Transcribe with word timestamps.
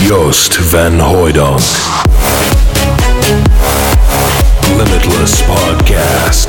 Joost 0.00 0.56
van 0.56 1.00
Hooydonk. 1.00 1.60
Limitless 4.76 5.42
Podcast. 5.42 6.48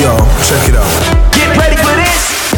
Yo, 0.00 0.16
check 0.42 0.68
it 0.68 0.76
out. 0.76 1.32
Get 1.32 1.56
ready 1.56 1.76
for 1.76 1.94
this! 1.96 2.50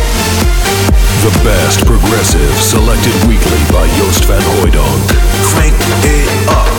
The 1.22 1.32
best 1.44 1.86
progressive 1.86 2.54
selected 2.62 3.14
weekly 3.28 3.60
by 3.72 3.88
Joost 3.96 4.24
van 4.24 4.42
Hooydonk. 4.42 5.06
Crank 5.42 5.74
it 6.04 6.48
up. 6.48 6.75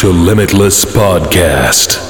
to 0.00 0.12
Limitless 0.12 0.84
Podcast. 0.84 2.05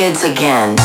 kids 0.00 0.24
again. 0.24 0.79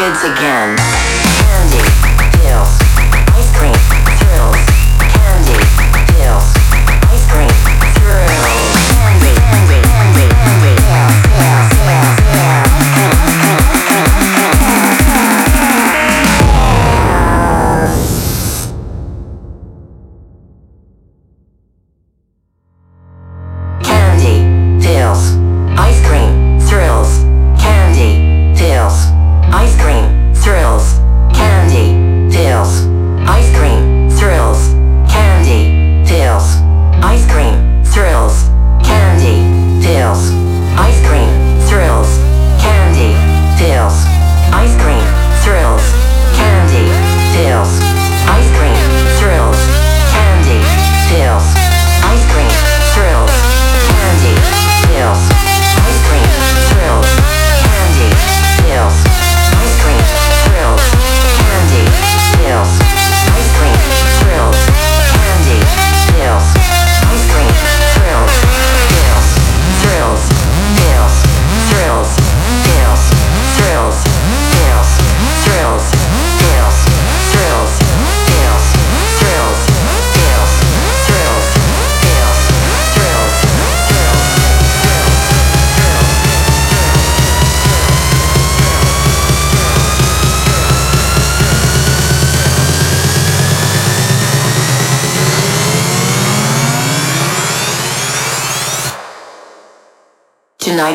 Kids 0.00 0.24
again. 0.24 0.78
Candy, 1.44 2.09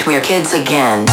we're 0.06 0.22
kids 0.22 0.53
again. 0.53 1.06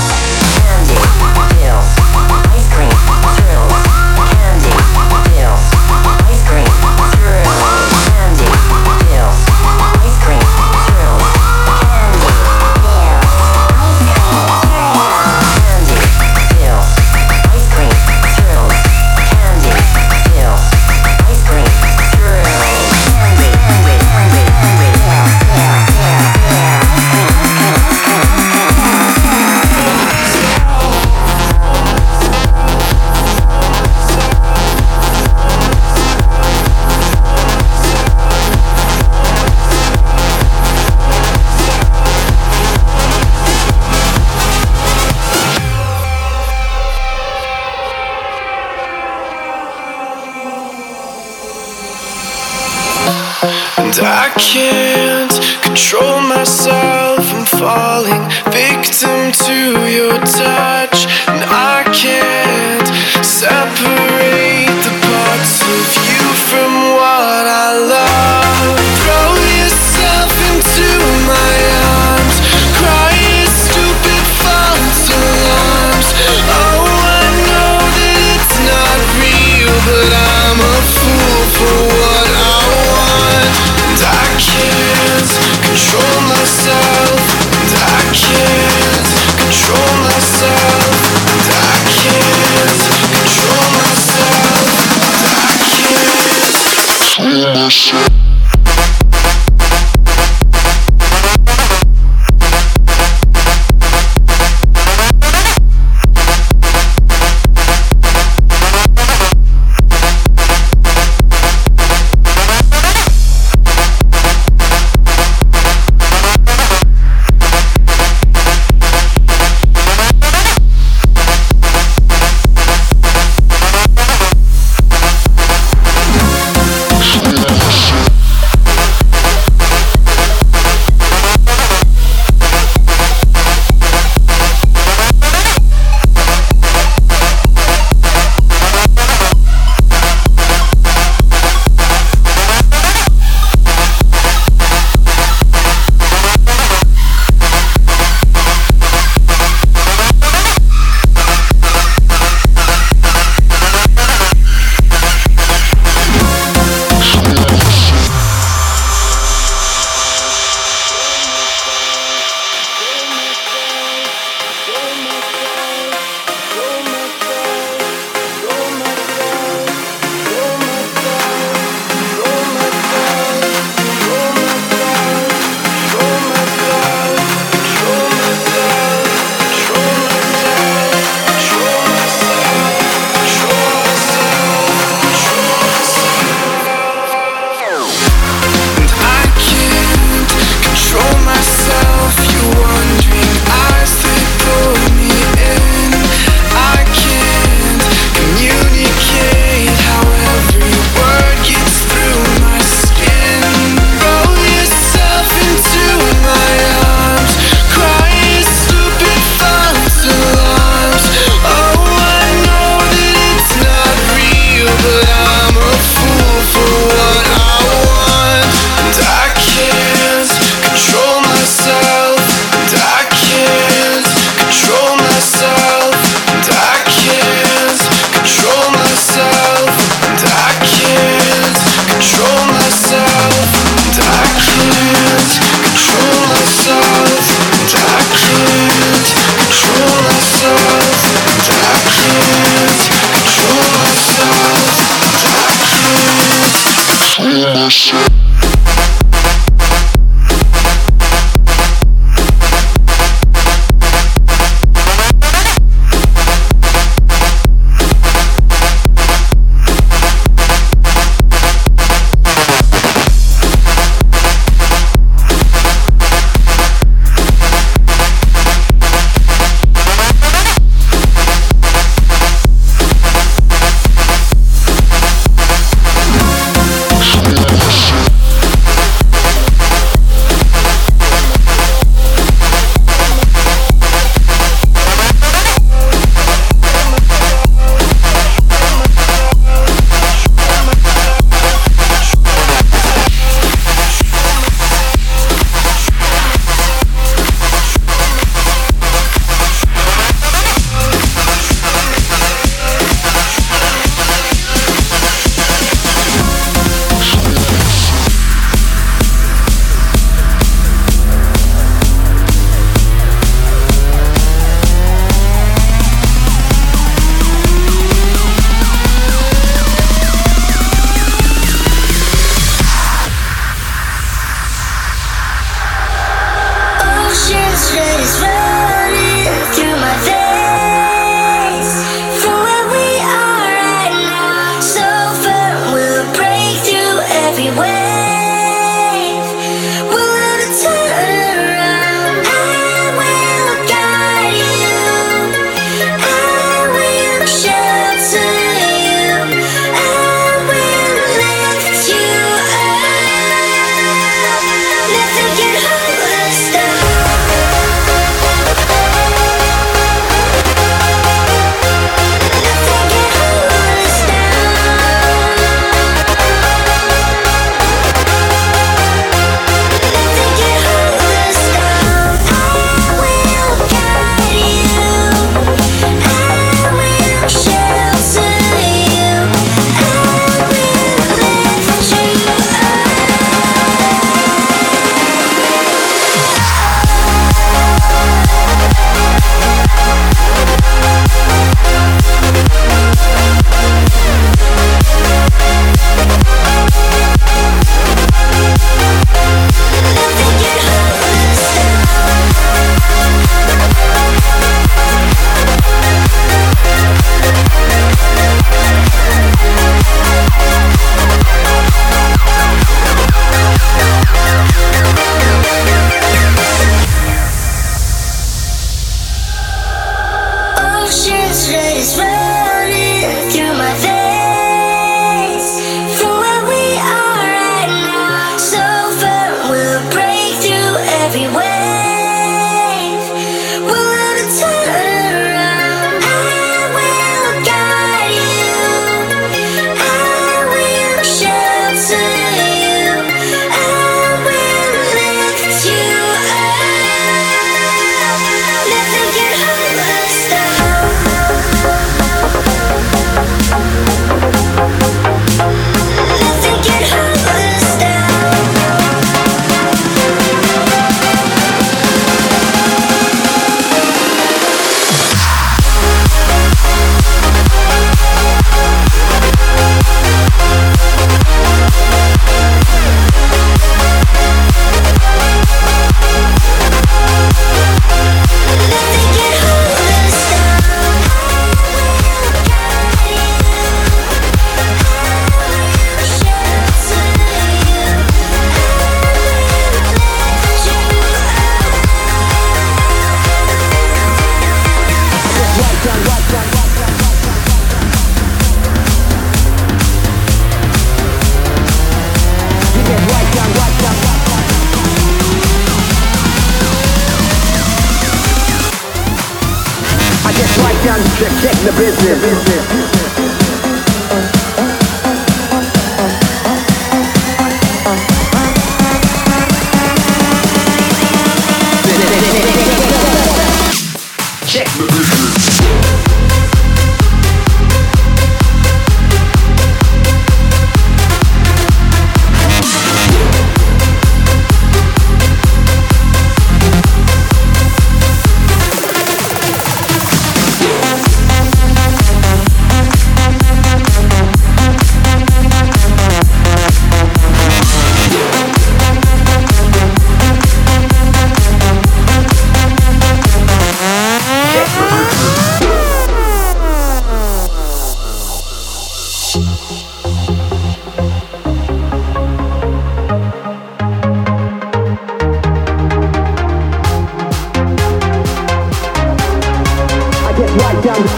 Check, 570.94 571.08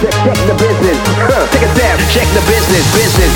the 0.46 0.54
business. 0.54 0.98
Check 2.14 2.28
the 2.30 2.40
business, 2.46 2.86
business. 2.94 3.32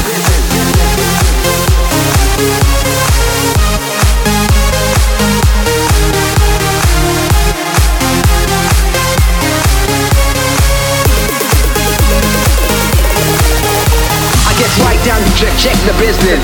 I 14.46 14.52
get 14.54 14.70
right 14.78 15.02
down 15.04 15.20
to 15.20 15.30
check, 15.34 15.58
check 15.58 15.76
the 15.86 15.92
business. 15.98 16.38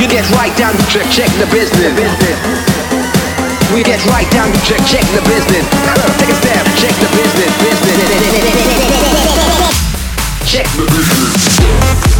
You 0.00 0.08
get 0.08 0.30
right 0.30 0.56
down 0.56 0.72
to 0.74 0.86
check, 0.86 1.10
check 1.10 1.30
the 1.38 1.46
business. 1.52 2.85
We 3.74 3.82
get 3.82 4.04
right 4.06 4.30
down 4.30 4.52
to 4.52 4.60
check, 4.60 4.78
check 4.86 5.04
the 5.12 5.22
business. 5.26 5.66
Take 6.18 6.30
a 6.30 6.34
step, 6.34 6.64
check 6.78 6.94
the 7.02 7.08
business, 7.16 7.50
business. 7.58 7.98
Check 10.46 10.66
The 10.76 10.84
business. 10.86 12.15